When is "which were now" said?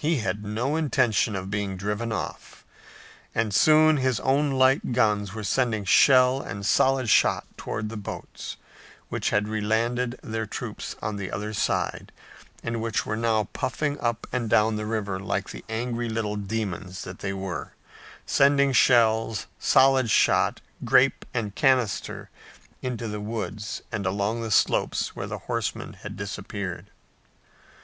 12.82-13.44